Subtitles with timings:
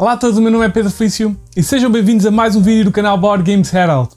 [0.00, 2.62] Olá a todos, o meu nome é Pedro Felício e sejam bem-vindos a mais um
[2.62, 4.08] vídeo do canal Board Games Herald.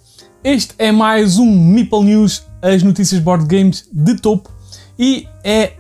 [0.41, 4.49] Este é mais um Meeple News, as notícias board games de topo
[4.97, 5.73] e é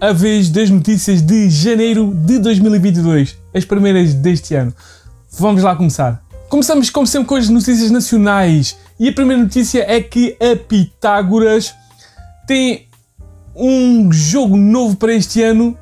[0.00, 4.72] a vez das notícias de janeiro de 2022, as primeiras deste ano.
[5.32, 6.22] Vamos lá começar.
[6.48, 11.74] Começamos como sempre com as notícias nacionais e a primeira notícia é que a Pitágoras
[12.46, 12.86] tem
[13.56, 15.76] um jogo novo para este ano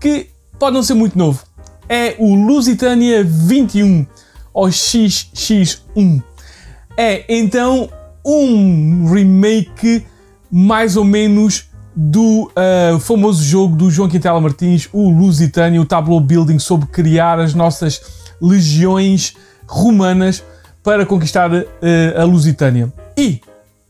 [0.00, 1.49] que pode não ser muito novo
[1.90, 4.06] é o Lusitânia 21
[4.54, 6.22] ou XX1.
[6.96, 7.90] É então
[8.24, 10.06] um remake
[10.48, 16.20] mais ou menos do uh, famoso jogo do João Quintela Martins, o Lusitânia, o Tableau
[16.20, 18.00] Building, sobre criar as nossas
[18.40, 19.34] legiões
[19.66, 20.44] romanas
[20.84, 21.64] para conquistar uh,
[22.16, 22.92] a Lusitânia.
[23.18, 23.40] E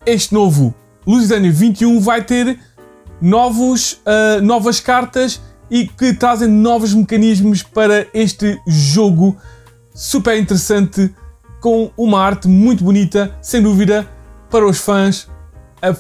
[0.06, 0.74] este novo
[1.06, 2.58] Lusitânia 21 vai ter
[3.20, 5.40] novos, uh, novas cartas
[5.70, 9.36] e que trazem novos mecanismos para este jogo
[9.94, 11.14] super interessante
[11.60, 14.08] com uma arte muito bonita, sem dúvida,
[14.50, 15.28] para os fãs.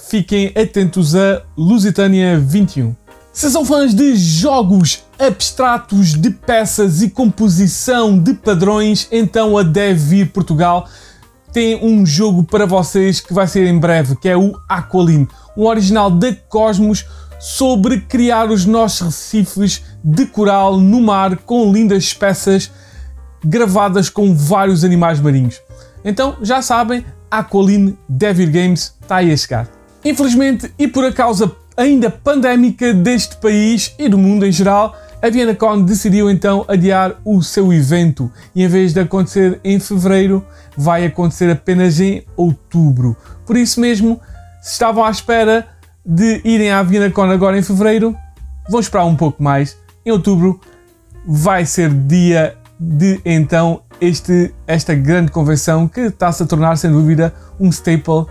[0.08, 2.94] Fiquem atentos a Lusitânia 21.
[3.32, 10.32] Se são fãs de jogos abstratos de peças e composição de padrões, então a Devir
[10.32, 10.88] Portugal
[11.52, 15.66] tem um jogo para vocês que vai ser em breve, que é o Aqualine, um
[15.66, 17.04] original da Cosmos
[17.40, 22.70] sobre criar os nossos recifes de coral no mar com lindas peças
[23.42, 25.60] gravadas com vários animais marinhos.
[26.04, 29.68] Então, já sabem, a Aqualine Devil Games está aí a chegar.
[30.04, 35.28] Infelizmente, e por a causa ainda pandémica deste país e do mundo em geral, a
[35.28, 40.44] VienaCon decidiu então adiar o seu evento e em vez de acontecer em fevereiro,
[40.76, 43.16] vai acontecer apenas em outubro.
[43.46, 44.20] Por isso mesmo,
[44.60, 45.68] se estavam à espera
[46.10, 48.16] de irem à VienaCon agora em fevereiro,
[48.68, 49.76] vão esperar um pouco mais.
[50.04, 50.60] Em outubro
[51.24, 57.32] vai ser dia de então este, esta grande convenção que está-se a tornar, sem dúvida,
[57.60, 58.26] um staple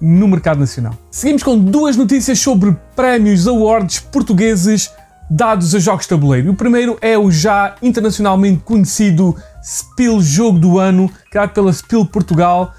[0.00, 0.94] no mercado nacional.
[1.08, 4.90] Seguimos com duas notícias sobre prémios awards portugueses
[5.30, 6.50] dados a jogos de tabuleiro.
[6.50, 12.72] O primeiro é o já internacionalmente conhecido Spiel Jogo do Ano, criado pela Spiel Portugal,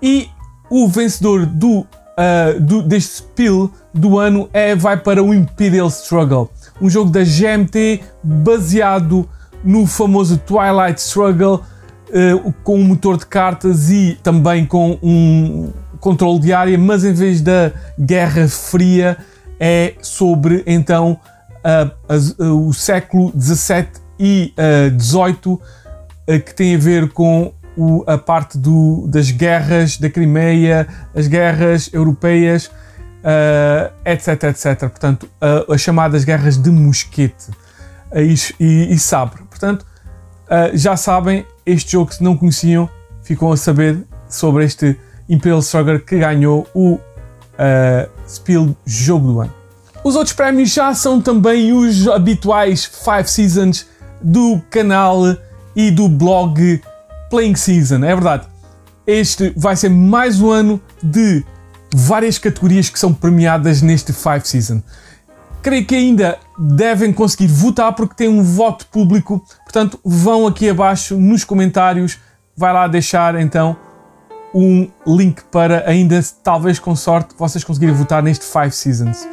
[0.00, 0.28] e
[0.70, 1.84] o vencedor do
[2.14, 7.20] uh, do, deste spill do ano é, vai para o Imperial Struggle, um jogo da
[7.22, 9.28] GMT baseado
[9.62, 11.62] no famoso Twilight Struggle,
[12.10, 17.12] uh, com um motor de cartas e também com um controle de área, mas em
[17.12, 19.16] vez da Guerra Fria
[19.58, 21.18] é sobre então
[21.64, 24.54] uh, o século 17 e
[24.96, 25.60] 18
[26.46, 31.90] que tem a ver com o, a parte do, das guerras da Crimeia, as guerras
[31.92, 32.70] europeias,
[33.24, 34.78] uh, etc, etc.
[34.80, 37.50] Portanto, uh, as chamadas guerras de mosquete
[38.12, 38.18] uh,
[38.60, 39.42] e, e, sabre.
[39.44, 39.86] Portanto,
[40.74, 42.88] já sabem, este jogo que não conheciam,
[43.22, 44.96] ficam a saber sobre este
[45.28, 47.00] Imperial Struggle que ganhou o
[48.28, 49.54] Spiel Jogo do Ano.
[50.04, 53.86] Os outros prémios já são também os habituais 5 Seasons
[54.22, 55.22] do canal
[55.74, 56.80] e do blog
[57.34, 58.46] Playing Season, é verdade.
[59.04, 61.44] Este vai ser mais um ano de
[61.92, 64.80] várias categorias que são premiadas neste Five Season.
[65.60, 71.16] Creio que ainda devem conseguir votar porque tem um voto público, portanto vão aqui abaixo
[71.16, 72.18] nos comentários,
[72.56, 73.76] vai lá deixar então
[74.54, 79.26] um link para ainda, talvez com sorte, vocês conseguirem votar neste Five Seasons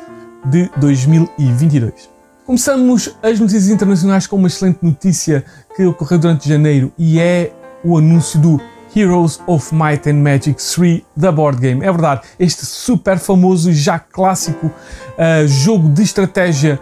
[0.45, 2.09] de 2022.
[2.47, 5.45] Começamos as notícias internacionais com uma excelente notícia
[5.75, 7.53] que ocorreu durante janeiro e é
[7.83, 8.61] o anúncio do
[8.95, 11.83] Heroes of Might and Magic 3 da board game.
[11.83, 16.79] É verdade, este super famoso já clássico uh, jogo de estratégia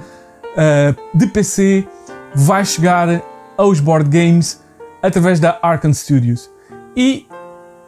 [0.53, 1.87] uh, de PC
[2.35, 3.21] vai chegar
[3.57, 4.61] aos board games
[5.01, 6.49] através da Arkane Studios.
[6.95, 7.27] E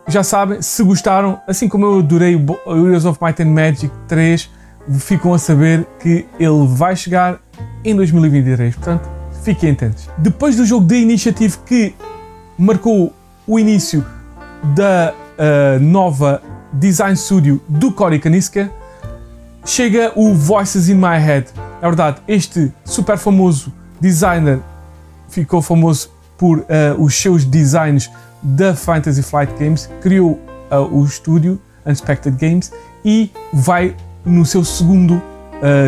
[0.08, 4.50] já sabem, se gostaram, assim como eu adorei o Heroes of Might and Magic 3,
[5.00, 7.40] ficam a saber que ele vai chegar
[7.84, 8.76] em 2023.
[8.76, 9.10] Portanto,
[9.44, 10.10] fiquem atentos.
[10.18, 11.96] Depois do jogo de Initiative que
[12.62, 13.12] marcou
[13.48, 14.06] o início
[14.76, 18.72] da uh, nova design studio do Cory Kaniska,
[19.66, 21.48] chega o Voices in My Head.
[21.82, 24.60] É verdade, este super famoso designer
[25.28, 26.64] ficou famoso por uh,
[27.00, 28.12] os seus designs
[28.44, 32.72] da Fantasy Flight Games, criou uh, o estúdio Unexpected Games
[33.04, 35.20] e vai no seu segundo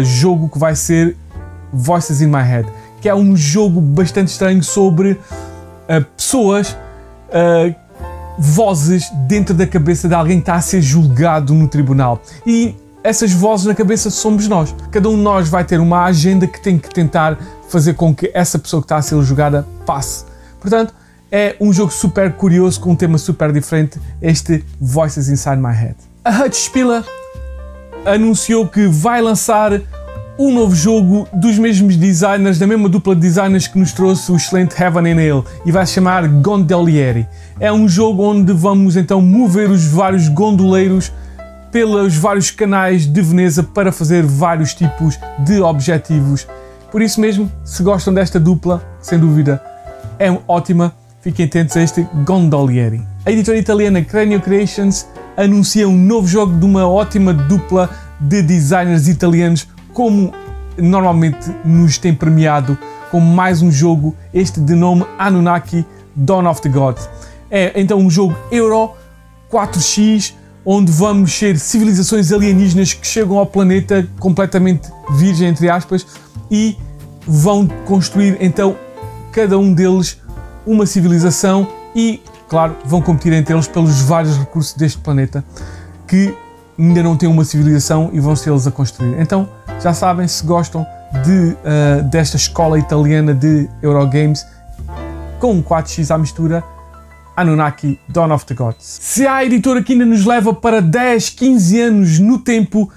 [0.04, 1.18] jogo que vai ser
[1.72, 2.70] Voices in My Head,
[3.02, 5.20] que é um jogo bastante estranho sobre
[5.84, 6.78] uh, pessoas,
[8.38, 12.22] vozes dentro da cabeça de alguém que está a ser julgado no tribunal.
[12.46, 14.74] E essas vozes na cabeça somos nós.
[14.92, 17.38] Cada um de nós vai ter uma agenda que tem que tentar
[17.70, 20.26] fazer com que essa pessoa que está a ser julgada passe.
[20.62, 20.94] Portanto,
[21.32, 25.96] é um jogo super curioso com um tema super diferente, este Voices Inside My Head.
[26.24, 27.04] A Hutch Spiller
[28.06, 29.82] anunciou que vai lançar
[30.38, 34.36] um novo jogo dos mesmos designers, da mesma dupla de designers que nos trouxe o
[34.36, 37.28] excelente Heaven and Hell e vai se chamar Gondolieri.
[37.60, 41.12] É um jogo onde vamos então mover os vários gondoleiros
[41.72, 46.48] pelos vários canais de Veneza para fazer vários tipos de objetivos.
[46.92, 49.62] Por isso mesmo, se gostam desta dupla, sem dúvida
[50.20, 53.02] é ótima, fiquem atentos a este Gondolieri.
[53.26, 57.90] A editora italiana Cranio Creations anuncia um novo jogo de uma ótima dupla
[58.20, 60.34] de designers italianos, como
[60.78, 62.78] normalmente nos tem premiado
[63.12, 65.86] com mais um jogo, este de nome Anunnaki
[66.16, 67.08] Dawn of the Gods.
[67.50, 68.92] É então um jogo Euro
[69.52, 70.34] 4X
[70.66, 76.08] onde vamos ser civilizações alienígenas que chegam ao planeta completamente virgem, entre aspas,
[76.50, 76.78] e
[77.28, 78.76] vão construir então
[79.32, 80.18] cada um deles
[80.66, 85.44] uma civilização e, claro, vão competir entre eles pelos vários recursos deste planeta
[86.08, 86.34] que
[86.80, 89.20] ainda não têm uma civilização e vão ser eles a construir.
[89.20, 89.48] Então,
[89.84, 90.88] já sabem, se gostam
[91.26, 94.46] de, uh, desta escola italiana de Eurogames
[95.42, 96.64] com um 4x à mistura,
[97.36, 99.00] Anunnaki Dawn of the Gods.
[99.02, 102.90] Se há editora que ainda nos leva para 10, 15 anos no tempo,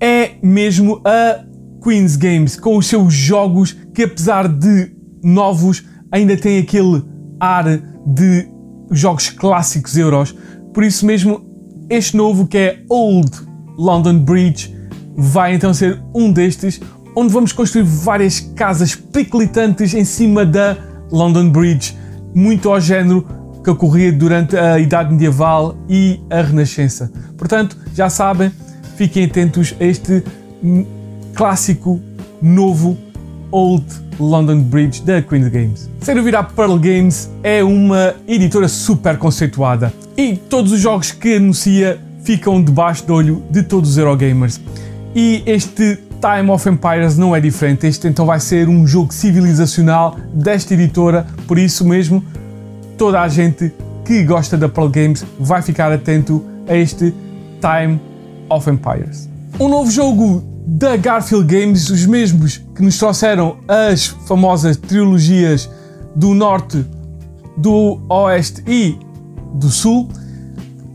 [0.00, 1.44] é mesmo a
[1.80, 4.92] Queen's Games, com os seus jogos que, apesar de
[5.22, 7.04] novos, ainda têm aquele
[7.38, 7.64] ar
[8.04, 8.48] de
[8.90, 10.34] jogos clássicos euros.
[10.74, 11.40] Por isso mesmo,
[11.88, 13.30] este novo que é Old
[13.78, 14.79] London Bridge
[15.16, 16.80] vai então ser um destes,
[17.14, 20.76] onde vamos construir várias casas periclitantes em cima da
[21.10, 21.96] London Bridge,
[22.34, 23.26] muito ao género
[23.62, 27.10] que ocorria durante a Idade Medieval e a Renascença.
[27.36, 28.50] Portanto, já sabem,
[28.96, 30.22] fiquem atentos a este
[31.34, 32.00] clássico
[32.40, 32.96] novo
[33.50, 33.84] Old
[34.18, 35.90] London Bridge da Queen's Games.
[36.00, 41.98] Sem virar Pearl Games é uma editora super conceituada e todos os jogos que anuncia
[42.22, 44.60] ficam debaixo do olho de todos os Eurogamers.
[45.14, 50.16] E este Time of Empires não é diferente, este então vai ser um jogo civilizacional
[50.32, 52.22] desta editora, por isso mesmo
[52.96, 53.72] toda a gente
[54.04, 57.14] que gosta da Pearl Games vai ficar atento a este
[57.60, 58.00] Time
[58.48, 59.28] of Empires.
[59.58, 65.68] Um novo jogo da Garfield Games, os mesmos que nos trouxeram as famosas trilogias
[66.14, 66.84] do Norte,
[67.56, 68.96] do Oeste e
[69.54, 70.08] do Sul,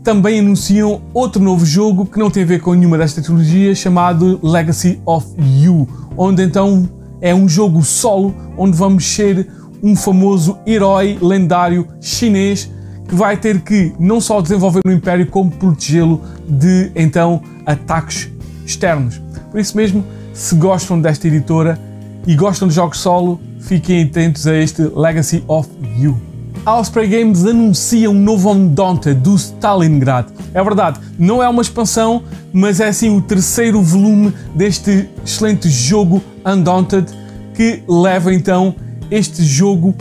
[0.06, 4.38] também anunciam outro novo jogo que não tem a ver com nenhuma destas trilogias, chamado
[4.40, 6.88] Legacy of You, onde então
[7.20, 9.50] é um jogo solo onde vamos ser
[9.82, 12.70] um famoso herói lendário chinês
[13.08, 18.30] que vai ter que não só desenvolver o Império, como protegê-lo de então ataques
[18.64, 19.20] externos.
[19.50, 21.80] Por isso mesmo, se gostam desta editora
[22.24, 25.68] e gostam de jogos solo, fiquem atentos a este Legacy of
[25.98, 26.35] You.
[26.66, 30.26] A Osprey Games anuncia um novo Undaunted do Stalingrad.
[30.52, 36.20] É verdade, não é uma expansão, mas é sim o terceiro volume deste excelente jogo
[36.44, 37.06] Undaunted
[37.54, 38.74] que leva então
[39.12, 39.94] este jogo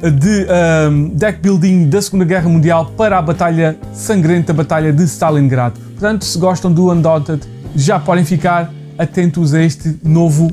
[0.00, 0.44] de
[0.90, 5.78] um, deck building da Segunda Guerra Mundial para a batalha sangrenta, batalha de Stalingrad.
[5.78, 7.42] Portanto, se gostam do Undaunted,
[7.76, 10.50] já podem ficar atentos a este novo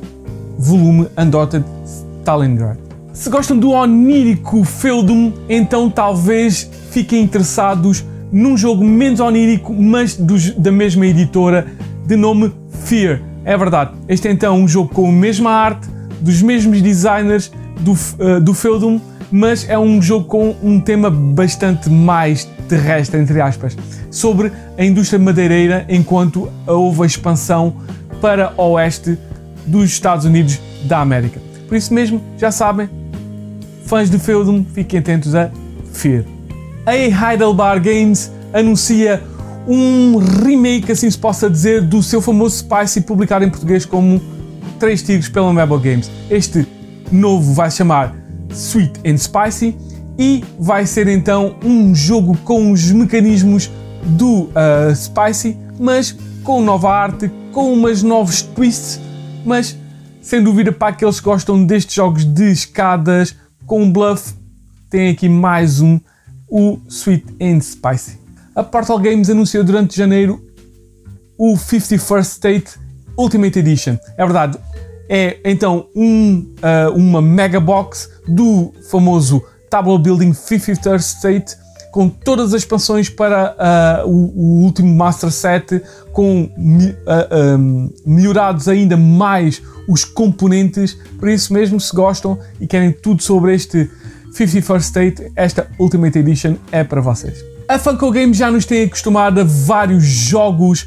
[0.59, 1.65] volume Undaunted
[2.21, 2.84] Stalingrad.
[3.15, 10.51] Se gostam do onírico Feudum, então talvez fiquem interessados num jogo menos onírico, mas dos,
[10.51, 11.65] da mesma editora,
[12.05, 12.51] de nome
[12.83, 13.21] Fear.
[13.45, 15.87] É verdade, este é então um jogo com a mesma arte,
[16.19, 18.99] dos mesmos designers, do, uh, do Feudum,
[19.31, 23.77] mas é um jogo com um tema bastante mais terrestre, entre aspas,
[24.11, 27.77] sobre a indústria madeireira enquanto houve a expansão
[28.19, 29.17] para o oeste
[29.65, 31.39] dos Estados Unidos da América.
[31.65, 32.89] Por isso mesmo, já sabem,
[33.85, 35.49] fãs de Feudum, fiquem atentos a
[35.93, 36.23] Fear.
[36.85, 39.21] A Heidelberg Games anuncia
[39.67, 44.21] um remake, assim se possa dizer, do seu famoso Spicy publicado em português como
[44.79, 46.11] Três Tigres pela Mabel Games.
[46.29, 46.67] Este
[47.11, 48.15] novo vai se chamar
[48.51, 49.75] Sweet and Spicy
[50.17, 53.71] e vai ser então um jogo com os mecanismos
[54.03, 58.99] do uh, Spicy, mas com nova arte, com umas novos twists,
[59.43, 59.75] mas
[60.21, 64.33] sem dúvida para aqueles que gostam destes jogos de escadas com bluff,
[64.89, 65.99] tem aqui mais um,
[66.47, 68.19] o Sweet and Spicy.
[68.55, 70.43] A Portal Games anunciou durante janeiro
[71.37, 72.79] o 51st State
[73.17, 73.97] Ultimate Edition.
[74.17, 74.57] É verdade,
[75.09, 81.57] é então um, uh, uma mega box do famoso Table Building 53rd State
[81.95, 83.55] com todas as expansões para
[84.03, 90.97] uh, o, o, último Master Set, com uh, um, melhorados ainda mais os componentes.
[91.17, 93.89] Por isso mesmo, se gostam e querem tudo sobre este
[94.33, 97.41] 51st State, esta Ultimate Edition é para vocês.
[97.65, 100.85] A Funko Games já nos tem acostumado a vários jogos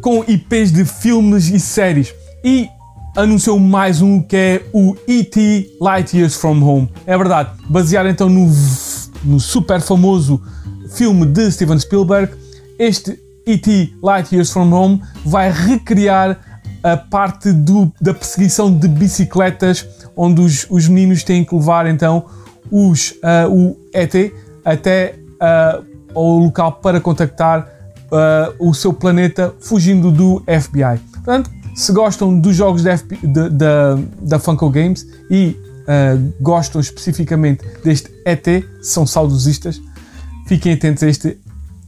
[0.00, 2.12] com IPs de filmes e séries
[2.42, 2.68] e
[3.16, 5.76] anunciou mais um que é o E.T.
[5.80, 6.90] Light Years From Home.
[7.06, 8.50] É verdade, baseado então no,
[9.24, 10.40] no super famoso
[10.90, 12.32] filme de Steven Spielberg,
[12.78, 13.94] este E.T.
[14.02, 16.38] Light Years From Home vai recriar
[16.82, 22.26] a parte do, da perseguição de bicicletas, onde os, os meninos têm que levar então
[22.70, 24.14] os, uh, o ET
[24.64, 27.68] até uh, ao local para contactar
[28.10, 31.00] uh, o seu planeta fugindo do FBI.
[31.12, 32.94] Portanto, se gostam dos jogos da,
[34.20, 38.46] da, Funko Games e uh, gostam especificamente deste ET,
[38.82, 39.80] são saudosistas,
[40.46, 41.38] fiquem atentos a este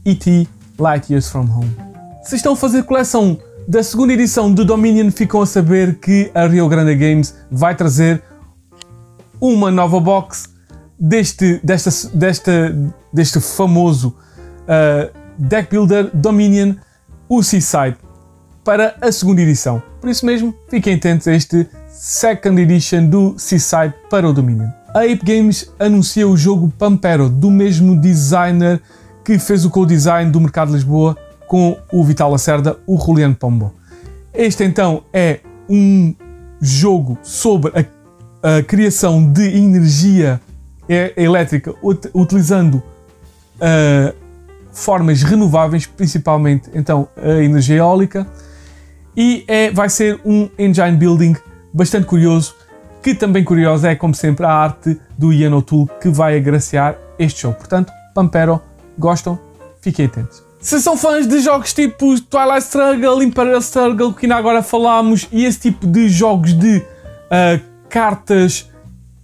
[0.05, 0.47] ET
[0.79, 1.75] Light Years From Home.
[2.23, 6.47] Se estão a fazer coleção da segunda edição do Dominion, ficam a saber que a
[6.47, 8.23] Rio Grande Games vai trazer
[9.39, 10.49] uma nova box
[10.99, 12.75] deste, desta, desta,
[13.13, 14.15] deste famoso
[14.63, 16.75] uh, deck builder Dominion,
[17.29, 17.97] o Seaside
[18.63, 19.81] para a segunda edição.
[20.01, 24.69] Por isso mesmo, fiquem atentos a este Second Edition do Seaside para o Dominion.
[24.93, 28.79] A Ape Games anuncia o jogo Pampero, do mesmo designer
[29.25, 33.73] que fez o co-design do Mercado de Lisboa com o Vital Lacerda, o Juliano Pombo.
[34.31, 36.13] Este então é um
[36.61, 37.71] jogo sobre
[38.43, 40.39] a, a criação de energia
[41.17, 41.73] elétrica
[42.13, 44.15] utilizando uh,
[44.71, 48.27] formas renováveis, principalmente então a energia eólica
[49.15, 51.35] e é, vai ser um engine building
[51.77, 52.55] bastante curioso,
[53.03, 57.43] que também curioso é, como sempre, a arte do Ian O'Toole que vai agraciar este
[57.43, 57.57] jogo.
[57.57, 58.59] Portanto, Pampero,
[58.97, 59.39] gostam?
[59.79, 60.43] Fiquem atentos.
[60.59, 65.45] Se são fãs de jogos tipo Twilight Struggle, Imperial Struggle, que ainda agora falámos, e
[65.45, 68.69] esse tipo de jogos de uh, cartas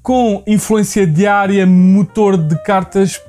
[0.03, 3.19] com influência diária, motor de cartas,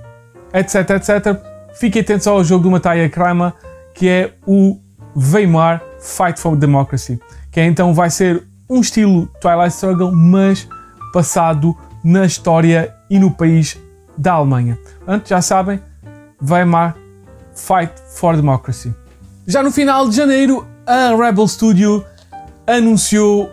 [0.52, 1.40] etc, etc,
[1.74, 3.54] fiquem atentos ao jogo do Mataya Kramer,
[3.94, 4.78] que é o
[5.16, 7.18] Weimar Fight for Democracy,
[7.50, 10.68] que é, então vai ser um estilo Twilight Struggle, mas
[11.12, 13.78] passado na história e no país
[14.16, 14.78] da Alemanha.
[14.98, 15.80] Portanto, já sabem,
[16.42, 16.96] Weimar
[17.54, 18.94] Fight for Democracy.
[19.46, 22.04] Já no final de janeiro, a Rebel Studio
[22.66, 23.50] anunciou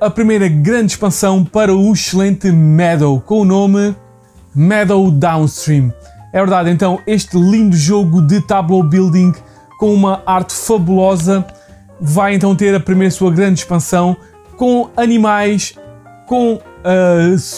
[0.00, 3.94] a primeira grande expansão para o excelente Meadow, com o nome
[4.54, 5.92] Meadow Downstream.
[6.32, 9.32] É verdade, então, este lindo jogo de tableau building
[9.78, 11.44] com uma arte fabulosa
[12.00, 14.16] vai então ter a primeira sua grande expansão
[14.60, 15.74] com animais,
[16.26, 16.60] com uh,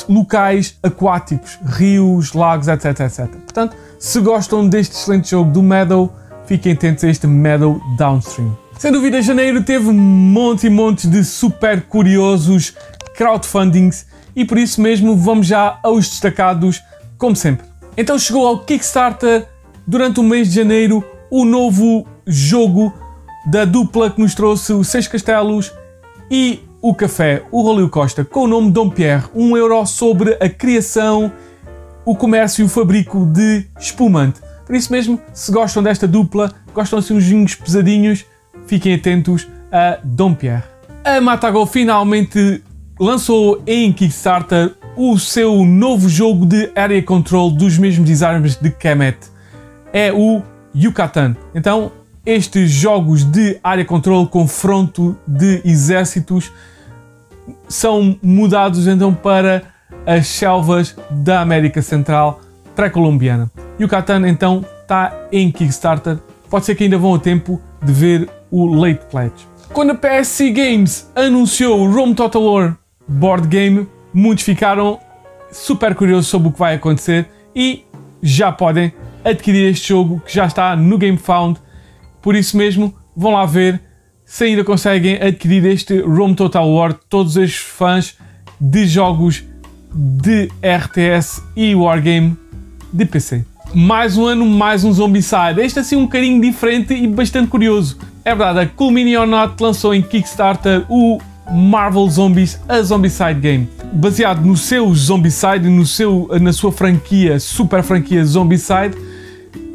[0.09, 3.26] locais aquáticos, rios, lagos, etc, etc.
[3.26, 6.14] Portanto, se gostam deste excelente jogo do Meadow,
[6.47, 8.56] fiquem atentos a este Meadow Downstream.
[8.78, 12.73] Sem dúvida, janeiro teve monte e monte de super curiosos
[13.16, 14.06] crowdfundings
[14.37, 16.80] e por isso mesmo vamos já aos destacados,
[17.18, 17.66] como sempre.
[17.97, 19.49] Então chegou ao Kickstarter
[19.85, 22.94] durante o mês de janeiro o novo jogo
[23.50, 25.73] da dupla que nos trouxe os Seis Castelos
[26.30, 30.49] e o Café, o Rolio Costa, com o nome Dom Pierre, um euro sobre a
[30.49, 31.33] criação,
[32.05, 34.41] o comércio e o fabrico de espumante.
[34.67, 38.25] Por isso mesmo, se gostam desta dupla, gostam assim uns vinhos pesadinhos,
[38.67, 40.65] fiquem atentos a Dom Pierre.
[41.05, 42.61] A Matago finalmente
[42.99, 49.19] lançou em Kickstarter o seu novo jogo de Area Control dos mesmos designers de Kemet.
[49.93, 50.43] É o
[50.75, 51.37] Yucatan.
[51.55, 51.93] Então,
[52.25, 56.52] estes jogos de área controle, confronto de exércitos,
[57.69, 59.62] são mudados então para
[60.07, 62.41] as selvas da América Central
[62.75, 63.50] pré-colombiana.
[63.79, 66.19] E o Catan então está em Kickstarter.
[66.49, 69.47] Pode ser que ainda vão a tempo de ver o Late Pledge.
[69.73, 72.76] Quando a PSC Games anunciou o Rome Total War
[73.09, 74.99] board game, muitos ficaram
[75.50, 77.85] super curiosos sobre o que vai acontecer e
[78.23, 78.93] já podem
[79.25, 81.59] adquirir este jogo que já está no GameFound
[82.23, 83.81] por isso mesmo, vão lá ver
[84.25, 86.95] se ainda conseguem adquirir este Rome Total War.
[87.09, 88.17] Todos os fãs
[88.61, 89.45] de jogos
[89.93, 92.37] de RTS e Wargame
[92.93, 93.45] de PC.
[93.75, 95.61] Mais um ano, mais um Zombicide.
[95.61, 97.99] Este assim um bocadinho diferente e bastante curioso.
[98.25, 101.19] É verdade, a Cool Mini or Not lançou em Kickstarter o
[101.50, 103.69] Marvel Zombies, a Zombicide Game.
[103.93, 108.97] Baseado no seu Zombicide, no seu, na sua franquia, super franquia Zombicide,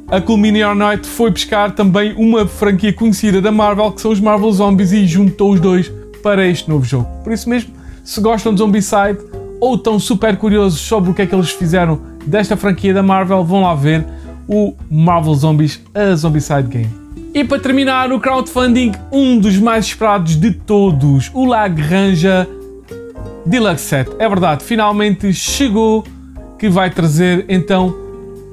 [0.10, 4.52] a Culmini Night foi pescar também uma franquia conhecida da Marvel, que são os Marvel
[4.52, 5.92] Zombies, e juntou os dois
[6.24, 7.08] para este novo jogo.
[7.24, 7.74] Por isso mesmo,
[8.04, 9.20] se gostam de Zombicide
[9.60, 13.44] ou estão super curiosos sobre o que é que eles fizeram desta franquia da Marvel,
[13.44, 14.06] vão lá ver
[14.48, 16.90] o Marvel Zombies, a Zombicide Game.
[17.34, 22.28] E para terminar, o crowdfunding, um dos mais esperados de todos, o Lagrange
[23.46, 24.10] Deluxe Set.
[24.18, 26.06] É verdade, finalmente chegou
[26.58, 28.07] que vai trazer então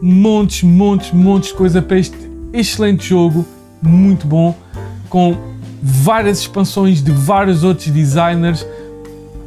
[0.04, 2.14] montes, montes, montes de coisa para este
[2.52, 3.46] excelente jogo,
[3.80, 4.54] muito bom,
[5.08, 5.34] com
[5.82, 8.66] várias expansões de vários outros designers,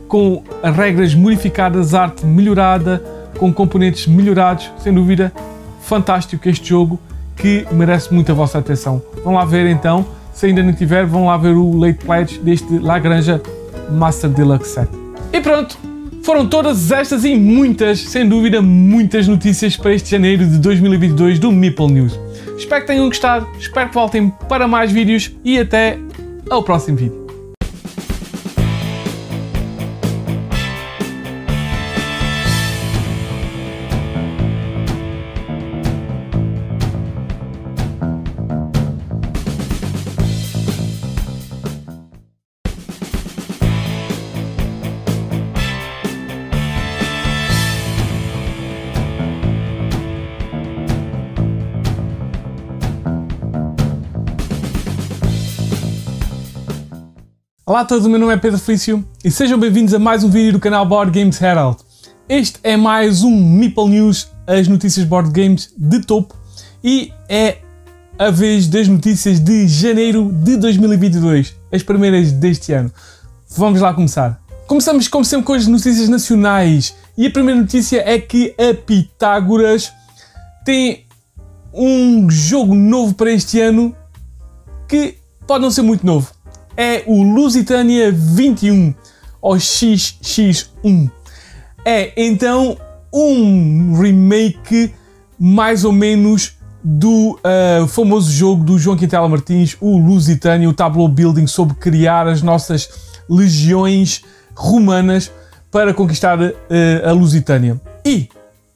[0.08, 3.04] com regras modificadas, arte melhorada,
[3.38, 5.32] com componentes melhorados, sem dúvida,
[5.82, 7.00] fantástico este jogo
[7.36, 9.00] que merece muito a vossa atenção.
[9.24, 12.80] Vão lá ver então, se ainda não tiver, vão lá ver o Late Pledge deste
[12.80, 13.40] Lagrange
[13.92, 14.90] Master Deluxe Set.
[15.32, 15.78] E pronto,
[16.28, 21.54] foram todas estas e muitas, sem dúvida, muitas notícias para este janeiro de 2022 do
[21.54, 22.20] Meeple News.
[22.58, 25.98] Espero que tenham gostado, espero que voltem para mais vídeos e até
[26.50, 27.27] ao próximo vídeo.
[57.68, 60.30] Olá a todos, o meu nome é Pedro Felício e sejam bem-vindos a mais um
[60.30, 61.76] vídeo do canal Board Games Herald.
[62.30, 66.34] Este é mais um Meeple News, as notícias board games de topo
[66.82, 67.58] e é
[68.18, 72.90] a vez das notícias de janeiro de 2022, as primeiras deste ano.
[73.50, 74.42] Vamos lá começar.
[74.66, 79.92] Começamos como sempre com as notícias nacionais e a primeira notícia é que a Pitágoras
[80.64, 81.06] tem
[81.74, 83.94] um jogo novo para este ano
[84.88, 86.37] que pode não ser muito novo
[86.78, 88.94] é o Lusitânia 21
[89.42, 91.10] ou XX1.
[91.84, 92.78] É então
[93.12, 94.94] um remake
[95.40, 101.08] mais ou menos do uh, famoso jogo do João Quintela Martins, o Lusitânia, o Tableau
[101.08, 102.90] Building, sobre criar as nossas
[103.28, 104.24] legiões
[104.56, 105.32] romanas
[105.72, 106.54] para conquistar uh,
[107.06, 107.82] a Lusitânia.
[108.06, 108.30] E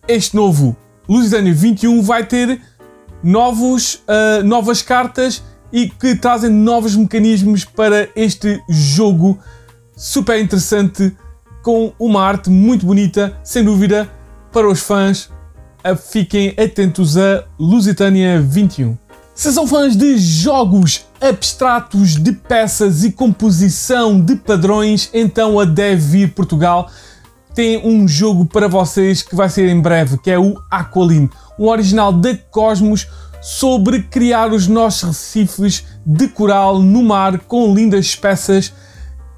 [0.07, 0.75] este novo
[1.07, 2.61] Lusitânia 21 vai ter
[3.23, 9.39] novos, uh, novas cartas e que trazem novos mecanismos para este jogo
[9.95, 11.15] super interessante
[11.61, 14.09] com uma arte muito bonita, sem dúvida,
[14.51, 15.29] para os fãs.
[16.11, 18.97] Fiquem atentos a Lusitânia 21.
[19.33, 26.01] Se são fãs de jogos abstratos, de peças e composição de padrões, então a Deve
[26.01, 26.89] Vir Portugal
[27.53, 31.29] tem um jogo para vocês que vai ser em breve, que é o Aqualine,
[31.59, 33.07] um original da Cosmos
[33.41, 38.71] sobre criar os nossos recifes de coral no mar com lindas peças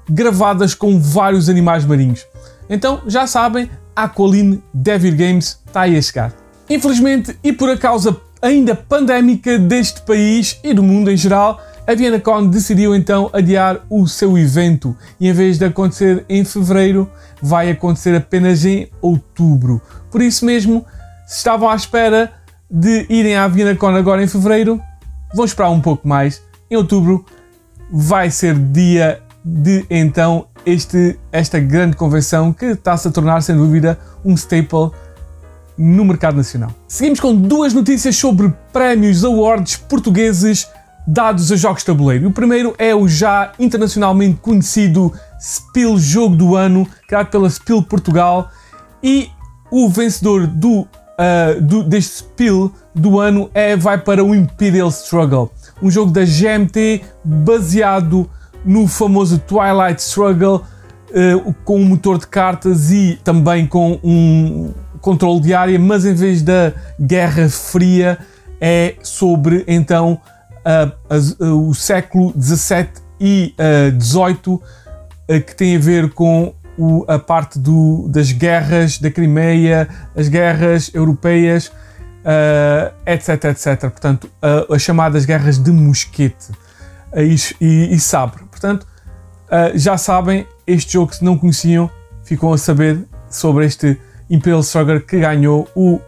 [0.08, 2.26] gravadas com vários animais marinhos.
[2.68, 6.32] Então já sabem, Aqualine Devil Games está aí a chegar.
[6.68, 11.94] Infelizmente, e por a causa ainda pandémica deste país e do mundo em geral, a
[11.94, 17.10] VienaCon decidiu então adiar o seu evento e em vez de acontecer em fevereiro,
[17.42, 19.80] vai acontecer apenas em outubro.
[20.10, 20.84] Por isso mesmo,
[21.26, 22.32] se estavam à espera
[22.74, 24.80] de irem à VienaCon agora em fevereiro,
[25.32, 26.42] vão esperar um pouco mais.
[26.68, 27.24] Em outubro
[27.88, 33.96] vai ser dia de então este, esta grande convenção que está-se a tornar, sem dúvida,
[34.24, 34.90] um staple
[35.78, 36.72] no mercado nacional.
[36.88, 40.66] Seguimos com duas notícias sobre prémios awards portugueses
[41.06, 42.28] dados a jogos de tabuleiro.
[42.28, 48.50] O primeiro é o já internacionalmente conhecido Spiel Jogo do Ano, criado pela Spiel Portugal,
[49.02, 49.28] e
[49.70, 55.50] o vencedor do uh, do, deste spill do ano é, vai para o Imperial Struggle,
[55.82, 58.28] um jogo da GMT baseado
[58.64, 60.64] no famoso Twilight Struggle,
[61.10, 66.14] uh, com um motor de cartas e também com um controle de área, mas em
[66.14, 68.18] vez da Guerra Fria
[68.60, 70.20] é sobre então
[70.64, 73.54] uh, o século 17 e
[73.96, 74.60] 18
[75.46, 80.90] que tem a ver com o, a parte do, das guerras da Crimeia, as guerras
[80.94, 81.72] europeias,
[82.24, 83.80] uh, etc, etc.
[83.90, 86.50] Portanto, uh, as chamadas guerras de mosquete
[87.12, 87.20] uh,
[87.60, 88.44] e, e, sabre.
[88.44, 88.86] Portanto,
[89.76, 91.88] já sabem, este jogo, se não conheciam,
[92.24, 96.00] ficam a saber sobre este Imperial Struggle que ganhou o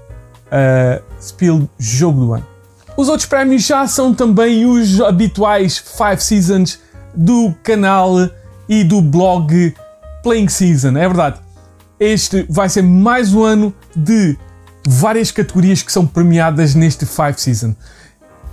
[1.21, 2.47] Spiel Jogo do Ano.
[2.97, 6.81] Os outros prémios já são também os habituais 5 Seasons
[7.15, 8.29] do canal
[8.69, 9.75] e do blog
[10.27, 11.39] Playing Season, é verdade.
[12.01, 14.37] Este vai ser mais um ano de
[14.85, 17.77] várias categorias que são premiadas neste Five Season.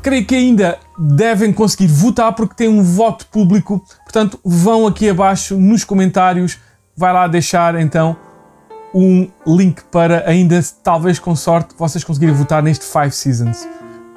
[0.04, 5.58] Creio que ainda devem conseguir votar porque tem um voto público, portanto vão aqui abaixo
[5.58, 6.60] nos comentários,
[6.96, 8.16] vai lá deixar então
[8.94, 13.68] um link para ainda, talvez com sorte, vocês conseguirem votar neste Five Seasons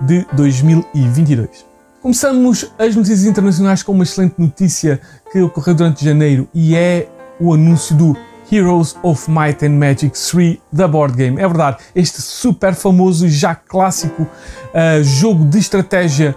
[0.02, 1.64] de 2022.
[2.02, 5.00] Começamos as notícias internacionais com uma excelente notícia
[5.32, 7.08] que ocorreu durante janeiro e é
[7.40, 8.16] o anúncio do
[8.50, 11.40] Heroes of Might and Magic 3 da board game.
[11.40, 16.34] É verdade, este super famoso, já clássico uh, jogo de estratégia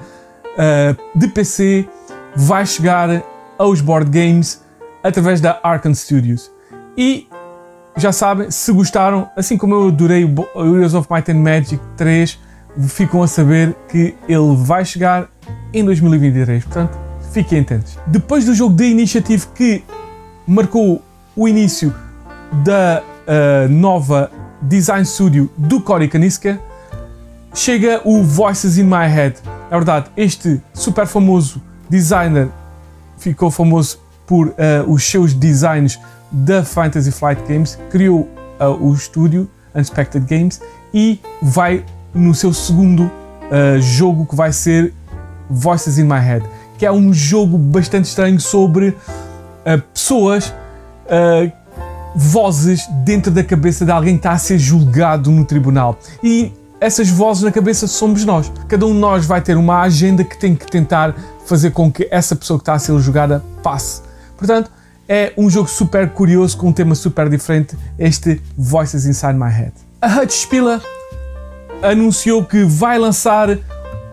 [0.55, 1.87] uh, de PC
[2.35, 3.23] vai chegar
[3.57, 4.61] aos board games
[5.03, 6.51] através da Arkane Studios.
[6.97, 7.27] E
[7.97, 12.39] já sabem, se gostaram, assim como eu adorei o Heroes of Might and Magic 3,
[12.87, 15.29] ficam a saber que ele vai chegar
[15.73, 16.63] em 2023.
[16.63, 16.97] Portanto,
[17.33, 17.97] fiquem atentos.
[18.07, 19.83] Depois do jogo de Initiative que
[20.49, 20.99] marcou
[21.35, 21.93] o início
[22.63, 24.31] da uh, nova
[24.63, 26.59] Design Studio do Cory Kaniska,
[27.53, 29.35] chega o Voices in My Head.
[29.69, 32.49] É verdade, este super famoso designer
[33.19, 34.53] ficou famoso por uh,
[34.87, 35.99] os seus designs
[36.31, 38.21] da Fantasy Flight Games, criou
[38.59, 40.59] uh, o estúdio Unexpected Games
[40.91, 43.11] e vai no seu segundo
[43.79, 44.93] jogo que vai ser
[45.49, 46.45] Voices in My Head,
[46.77, 48.95] que é um jogo bastante estranho sobre
[49.65, 50.53] uh, pessoas,
[51.05, 51.51] uh,
[52.15, 55.97] vozes dentro da cabeça de alguém que está a ser julgado no tribunal.
[56.23, 58.51] E essas vozes na cabeça somos nós.
[58.67, 62.07] Cada um de nós vai ter uma agenda que tem que tentar fazer com que
[62.09, 64.01] essa pessoa que está a ser julgada passe.
[64.37, 64.71] Portanto,
[65.07, 69.73] é um jogo super curioso com um tema super diferente, este Voices Inside My Head.
[70.01, 70.79] A Hutch Spiller
[71.81, 73.57] anunciou que vai lançar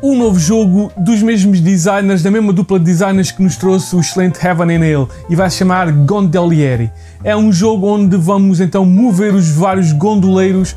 [0.08, 4.00] um novo jogo dos mesmos designers, da mesma dupla de designers que nos trouxe o
[4.00, 6.92] excelente Heaven and Hell e vai se chamar Gondolieri.
[7.24, 10.76] É um jogo onde vamos então mover os vários gondoleiros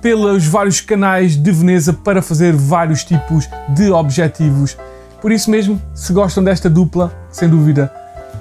[0.00, 4.76] pelos vários canais de Veneza para fazer vários tipos de objetivos.
[5.20, 7.92] Por isso mesmo, se gostam desta dupla, sem dúvida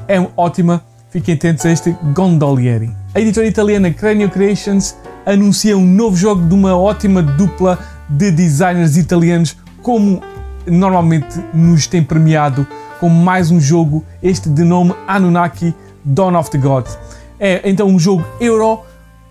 [0.08, 2.90] é ótima, fiquem atentos a este Gondolieri.
[3.14, 7.78] A editora italiana Cranio Creations anuncia um novo jogo de uma ótima dupla
[8.10, 10.22] de designers italianos, como
[10.66, 12.66] normalmente nos tem premiado
[13.00, 15.74] com mais um jogo, este de nome Anunnaki
[16.06, 16.98] Dawn of the Gods.
[17.40, 18.82] É então um jogo Euro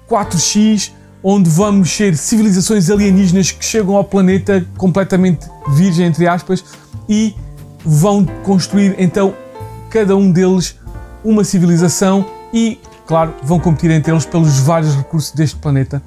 [0.09, 6.65] 4X, onde vamos ser civilizações alienígenas que chegam ao planeta completamente virgem, entre aspas,
[7.09, 7.35] e
[7.85, 9.35] vão construir então
[9.89, 10.77] cada um deles
[11.25, 16.03] uma civilização e claro, vão competir entre eles pelos vários recursos deste planeta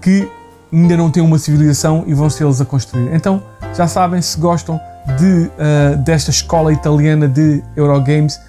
[0.00, 0.28] que
[0.72, 3.12] ainda não têm uma civilização e vão ser eles a construir.
[3.12, 3.42] Então,
[3.76, 4.80] já sabem, se gostam
[5.18, 8.40] de, uh, desta escola italiana de Eurogames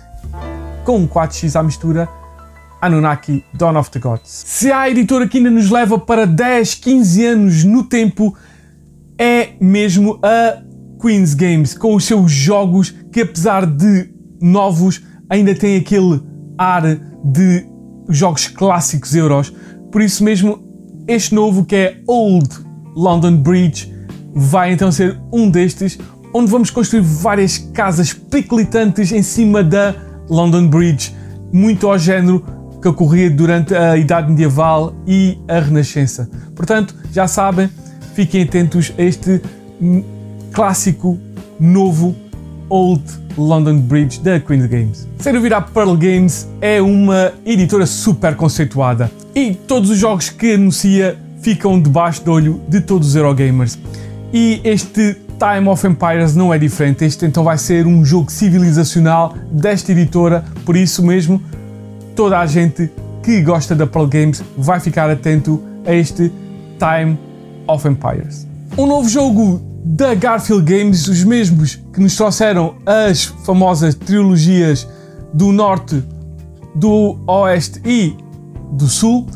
[0.86, 2.08] com um 4x à mistura,
[2.82, 4.44] Anunnaki Dawn of the Gods.
[4.46, 8.34] Se há editora que ainda nos leva para 10, 15 anos no tempo,
[9.18, 10.62] é mesmo a
[11.02, 14.10] Queen's Games, com os seus jogos que, apesar de
[14.42, 16.24] novos, ainda têm aquele
[16.58, 16.84] ar
[17.26, 17.66] de
[18.08, 19.54] jogos clássicos euros.
[19.92, 20.63] Por isso mesmo,
[21.06, 22.50] este novo que é Old
[22.96, 23.97] London Bridge
[24.38, 25.97] vai então ser um destes,
[26.32, 29.95] onde vamos construir várias casas periclitantes em cima da
[30.30, 31.15] London Bridge,
[31.52, 32.45] muito ao género
[32.80, 36.30] que ocorria durante a Idade Medieval e a Renascença.
[36.56, 37.67] Portanto, já sabem,
[38.13, 39.41] fiquem atentos a este
[40.52, 41.17] clássico
[41.60, 42.15] novo
[42.69, 43.04] Old
[43.36, 45.08] London Bridge da Queen's Games.
[45.17, 51.17] Sem virar Pearl Games é uma editora super conceituada e todos os jogos que anuncia
[51.41, 53.80] ficam debaixo do olho de todos os Eurogamers.
[54.34, 59.36] E este Time of Empires não é diferente, este então vai ser um jogo civilizacional
[59.52, 61.42] desta editora, por isso mesmo
[62.16, 62.90] toda a gente
[63.24, 66.32] que gosta da Pearl Games vai ficar atento a este
[66.80, 67.18] Time
[67.68, 68.48] of Empires.
[68.78, 74.88] Um novo jogo da Garfield Games, os mesmos que nos trouxeram as famosas trilogias
[75.34, 76.04] do Norte,
[76.76, 78.16] do Oeste e
[78.72, 79.28] do Sul,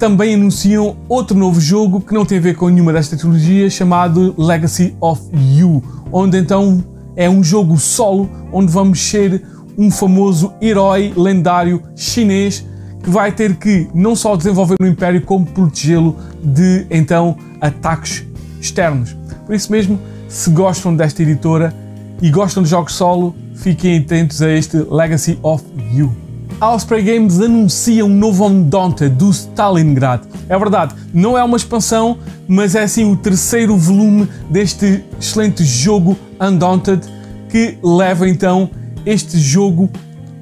[0.00, 4.34] também anunciam outro novo jogo que não tem a ver com nenhuma destas trilogias, chamado
[4.38, 6.82] Legacy of You, onde então
[7.14, 9.44] é um jogo solo onde vamos ser
[9.76, 12.66] um famoso herói lendário chinês
[13.02, 18.24] que vai ter que não só desenvolver o Império, como protegê-lo de então ataques
[18.58, 19.14] externos.
[19.44, 21.74] Por isso mesmo, se gostam desta editora
[22.22, 26.29] e gostam de jogos solo, fiquem atentos a este Legacy of You.
[26.60, 30.24] A Osprey Games anuncia um novo Undaunted do Stalingrad.
[30.46, 36.18] É verdade, não é uma expansão, mas é assim o terceiro volume deste excelente jogo
[36.38, 37.00] Undaunted
[37.48, 38.68] que leva então
[39.06, 39.88] este jogo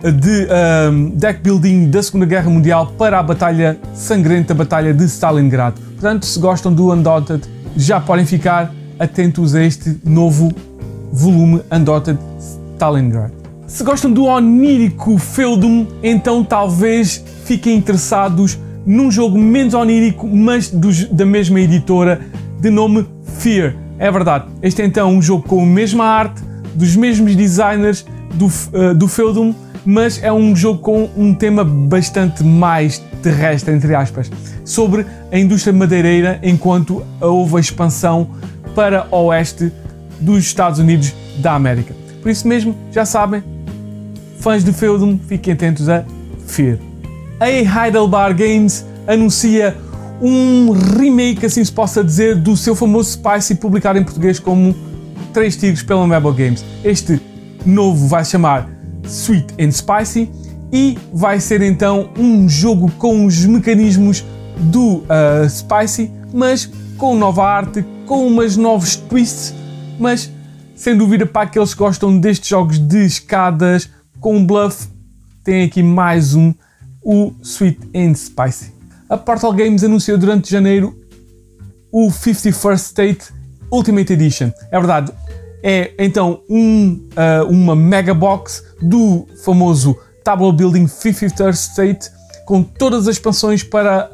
[0.03, 0.49] de
[0.91, 5.79] um, deck building da Segunda Guerra Mundial para a batalha sangrenta, batalha de Stalingrad.
[5.79, 7.45] Portanto, se gostam do Undaunted,
[7.77, 10.53] já podem ficar atentos a este novo
[11.13, 12.19] volume Undaunted
[12.75, 13.38] Stalingrad.
[13.69, 21.05] Se gostam do onírico Feudum, então talvez fiquem interessados num jogo menos onírico, mas dos,
[21.05, 22.19] da mesma editora,
[22.59, 23.07] de nome
[23.39, 23.77] Fear.
[23.99, 26.43] É verdade, este é então um jogo com a mesma arte,
[26.75, 29.55] dos mesmos designers do, uh, do Feudum,
[29.85, 34.31] mas é um jogo com um tema bastante mais terrestre, entre aspas,
[34.65, 38.31] sobre a indústria madeireira enquanto houve a expansão
[38.75, 39.71] para o oeste
[40.19, 41.95] dos Estados Unidos da América.
[42.23, 43.43] Por isso mesmo, já sabem,
[44.41, 46.05] fãs de Feudum, fiquem atentos a
[46.47, 46.79] Fear.
[47.41, 49.77] A Heidelberg Games anuncia
[50.21, 54.75] um remake, assim se possa dizer, do seu famoso Spicy publicado em português como
[55.33, 56.65] Três Tigres pela Mabel Games.
[56.83, 57.21] Este
[57.65, 58.69] novo vai se chamar
[59.05, 60.31] Sweet and Spicy
[60.73, 64.25] e vai ser então um jogo com os mecanismos
[64.59, 69.55] do uh, Spicy, mas com nova arte, com umas novos twists,
[69.99, 70.31] mas
[70.75, 73.89] sem dúvida para aqueles que gostam destes jogos de escadas
[74.21, 74.89] com bluff,
[75.45, 76.53] tem aqui mais um,
[77.03, 78.73] o Sweet and Spicy.
[79.09, 80.99] A Portal Games anunciou durante janeiro
[81.91, 83.33] o 51st State
[83.71, 84.51] Ultimate Edition.
[84.71, 85.13] É verdade,
[85.63, 92.11] é então um, uh, uma mega box do famoso Tableau Building 51st State
[92.49, 94.09] com todas as expansões para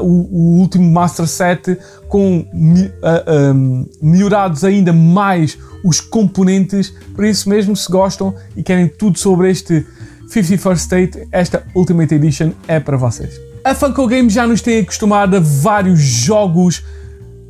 [0.00, 1.76] uh, o, o, último Master Set,
[2.08, 6.94] com uh, um, melhorados ainda mais os componentes.
[7.16, 9.84] Por isso mesmo, se gostam e querem tudo sobre este
[10.28, 13.40] 51st State, esta Ultimate Edition é para vocês.
[13.64, 16.84] A Funko Games já nos tem acostumado a vários jogos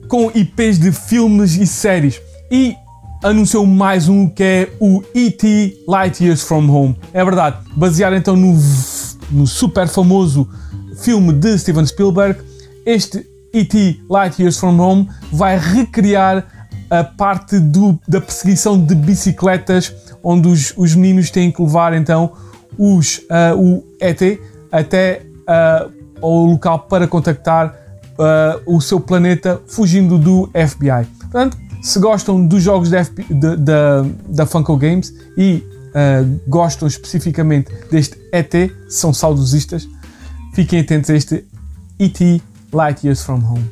[0.08, 2.18] com IPs de filmes e séries
[2.50, 2.74] e
[3.22, 5.84] anunciou mais um que é o E.T.
[5.86, 6.96] Light Years From Home.
[7.12, 8.58] É verdade, baseado então no,
[9.30, 10.48] no super famoso
[10.98, 12.40] filme de Steven Spielberg,
[12.84, 14.00] este E.T.
[14.08, 16.46] Light Years From Home vai recriar
[16.88, 22.32] a parte do, da perseguição de bicicletas, onde os, os meninos têm que levar então
[22.76, 24.20] os, uh, o ET
[24.72, 25.90] até uh,
[26.20, 27.74] ao local para contactar
[28.18, 31.06] uh, o seu planeta fugindo do FBI.
[31.20, 33.02] Portanto, se gostam dos jogos da,
[34.28, 38.52] da Funko Games e uh, gostam especificamente deste ET,
[38.88, 39.88] são saudosistas,
[40.54, 41.46] fiquem atentos a este
[41.98, 43.64] ET Light Years From Home.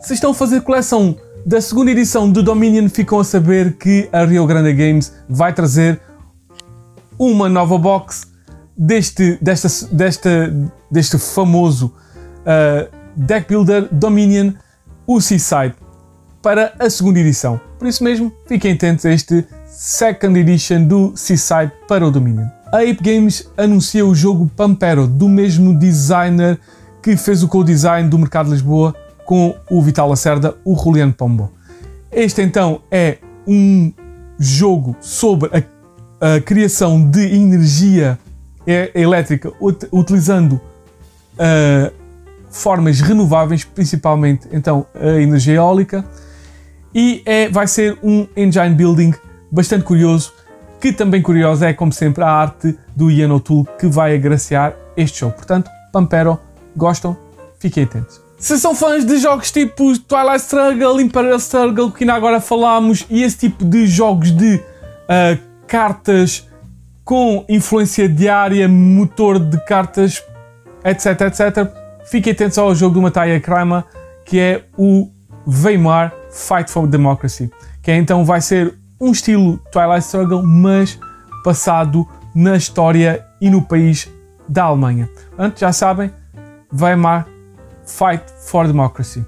[0.00, 4.24] Se estão a fazer coleção da segunda edição do Dominion, ficam a saber que a
[4.24, 6.00] Rio Grande Games vai trazer
[7.18, 8.26] uma nova box
[8.76, 10.54] deste, desta, desta,
[10.90, 11.94] deste famoso
[12.40, 14.52] uh, deck builder Dominion,
[15.06, 15.74] o Seaside
[16.42, 17.60] para a segunda edição.
[17.78, 22.46] Por isso mesmo, fiquem atentos a este Second Edition do Seaside para o Dominion.
[22.72, 26.58] A Ape Games anuncia o jogo Pampero, do mesmo designer
[27.02, 31.50] que fez o co-design do Mercado de Lisboa com o Vital Lacerda, o Juliano Pombo.
[32.10, 33.92] Este então é um
[34.38, 35.50] jogo sobre
[36.20, 38.16] a, a criação de energia
[38.94, 39.52] elétrica
[39.92, 41.92] utilizando uh,
[42.48, 46.04] formas renováveis, principalmente então a energia eólica
[46.94, 49.12] e é, vai ser um engine building
[49.54, 50.32] bastante curioso,
[50.80, 55.20] que também curioso é, como sempre, a arte do Ian O'Toole que vai agraciar este
[55.20, 55.34] jogo.
[55.36, 56.40] Portanto, Pampero,
[56.76, 57.16] gostam?
[57.60, 58.20] Fiquem atentos.
[58.36, 63.22] Se são fãs de jogos tipo Twilight Struggle, Imperial Struggle, que ainda agora falámos, e
[63.22, 66.48] esse tipo de jogos de uh, cartas
[67.04, 70.22] com influência diária, motor de cartas,
[70.84, 71.72] etc, etc,
[72.06, 73.84] fiquem atentos ao jogo do Mataya Kramer,
[74.24, 75.08] que é o
[75.46, 80.98] Weimar Fight for Democracy, que é, então vai ser um estilo Twilight Struggle, mas
[81.44, 84.08] passado na história e no país
[84.48, 85.08] da Alemanha.
[85.28, 86.10] Portanto, já sabem,
[86.72, 87.26] Weimar
[87.84, 89.24] Fight for Democracy.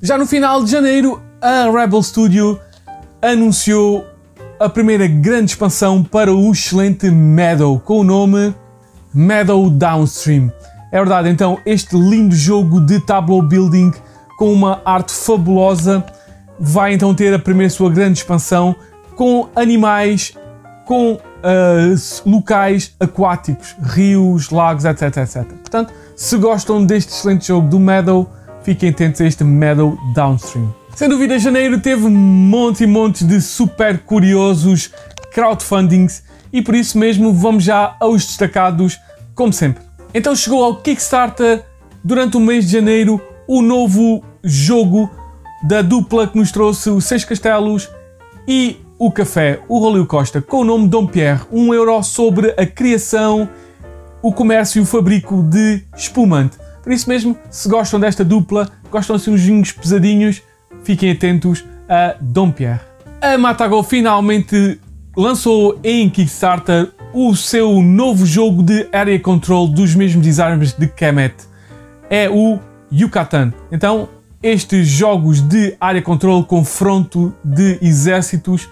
[0.00, 2.58] Já no final de janeiro, a Rebel Studio
[3.20, 4.06] anunciou
[4.58, 8.54] a primeira grande expansão para o excelente Meadow, com o nome
[9.12, 10.50] Meadow Downstream.
[10.90, 13.92] É verdade, então, este lindo jogo de tableau building
[14.38, 16.02] com uma arte fabulosa
[16.58, 18.74] vai então ter a primeira sua grande expansão
[19.18, 20.32] com animais,
[20.84, 21.20] com uh,
[22.24, 25.42] locais aquáticos, rios, lagos, etc, etc.
[25.44, 28.30] Portanto, se gostam deste excelente jogo do Meadow,
[28.62, 30.72] fiquem atentos a este Meadow Downstream.
[30.94, 34.92] Sem dúvida, janeiro teve monte e monte de super curiosos
[35.32, 39.00] crowdfundings e por isso mesmo vamos já aos destacados,
[39.34, 39.82] como sempre.
[40.14, 41.64] Então chegou ao Kickstarter
[42.04, 45.10] durante o mês de janeiro o novo jogo
[45.66, 47.90] da dupla que nos trouxe os Seis Castelos
[48.46, 52.66] e o Café, o Rolio Costa, com o nome Dom Pierre, um euro sobre a
[52.66, 53.48] criação,
[54.20, 56.58] o comércio e o fabrico de espumante.
[56.82, 60.42] Por isso mesmo, se gostam desta dupla, gostam assim uns vinhos pesadinhos,
[60.82, 62.80] fiquem atentos a Dom Pierre.
[63.20, 64.80] A Matago finalmente
[65.16, 71.34] lançou em Kickstarter o seu novo jogo de Area Control dos mesmos designers de Kemet.
[72.10, 72.58] É o
[72.92, 73.52] Yucatan.
[73.70, 74.08] Então,
[74.42, 78.68] estes jogos de área controle, confronto de exércitos,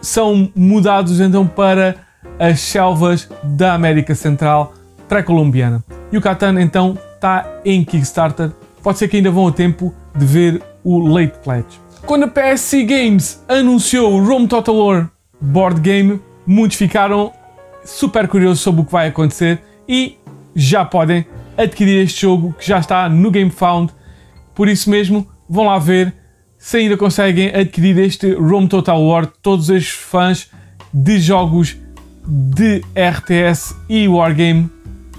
[0.00, 1.96] são mudados então para
[2.38, 4.74] as selvas da América Central
[5.08, 5.82] pré-colombiana.
[6.10, 8.50] E o Catan então está em Kickstarter.
[8.82, 11.80] Pode ser que ainda vão a tempo de ver o Late Pledge.
[12.06, 17.32] Quando a PSC Games anunciou o Rome Total War board game, muitos ficaram
[17.84, 20.16] super curiosos sobre o que vai acontecer e
[20.54, 23.92] já podem adquirir este jogo que já está no GameFound.
[24.54, 26.14] Por isso mesmo, vão lá ver
[26.58, 29.26] se ainda conseguem adquirir este Rome Total War.
[29.42, 30.48] Todos os fãs
[30.92, 31.76] de jogos
[32.26, 34.70] de RTS e Wargame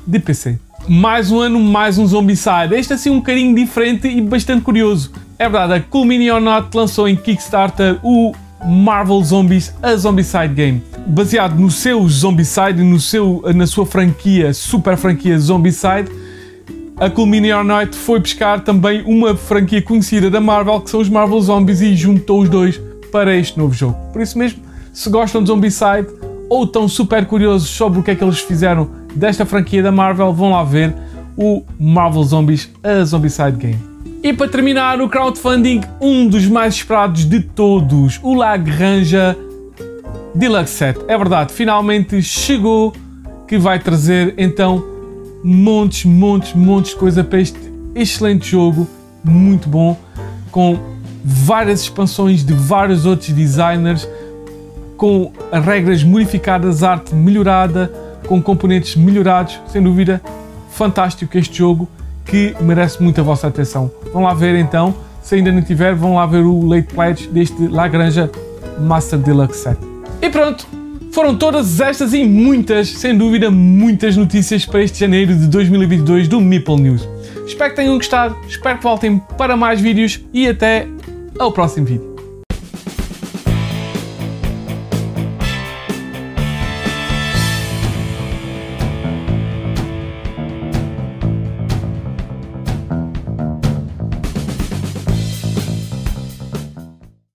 [0.07, 0.59] de PC.
[0.87, 2.73] Mais um ano, mais um Zombicide.
[2.73, 5.11] Este assim um bocadinho diferente e bastante curioso.
[5.37, 8.33] É verdade, a Cool Mini or Not lançou em Kickstarter o
[8.65, 10.83] Marvel Zombies, a Zombicide Game.
[11.07, 16.09] Baseado no seu Zombicide, no seu, na sua franquia, super franquia Zombicide,
[16.97, 17.27] a Cool
[17.65, 21.93] Not foi pescar também uma franquia conhecida da Marvel, que são os Marvel Zombies, e
[21.95, 22.81] juntou os dois
[23.11, 23.97] para este novo jogo.
[24.13, 24.61] Por isso mesmo,
[24.93, 26.07] se gostam de Zombicide
[26.49, 30.31] ou estão super curiosos sobre o que é que eles fizeram desta franquia da Marvel,
[30.31, 30.95] vão lá ver
[31.35, 33.79] o Marvel Zombies, a Zombicide Game.
[34.23, 39.17] E para terminar, o crowdfunding, um dos mais esperados de todos, o Lagrange
[40.33, 40.99] Deluxe Set.
[41.07, 42.93] É verdade, finalmente chegou,
[43.47, 44.94] que vai trazer então
[45.45, 47.59] montes, montes, montes de coisa para este
[47.93, 48.87] excelente jogo,
[49.23, 49.95] muito bom,
[50.49, 50.79] com
[51.23, 54.09] várias expansões de vários outros designers,
[54.97, 57.93] com regras modificadas, arte melhorada,
[58.27, 60.19] com componentes melhorados, sem dúvida,
[60.71, 61.87] fantástico este jogo
[62.25, 63.91] que merece muito a vossa atenção.
[64.11, 67.67] Vão lá ver então, se ainda não tiver, vão lá ver o Late Pledge deste
[67.67, 68.31] Lagrange
[68.79, 69.77] Master Deluxe Set.
[70.23, 70.67] E pronto,
[71.15, 76.41] foram todas estas e muitas, sem dúvida, muitas notícias para este janeiro de 2022 do
[76.41, 77.07] Meeple News.
[77.47, 80.85] Espero que tenham gostado, espero que voltem para mais vídeos e até
[81.39, 82.14] ao próximo vídeo.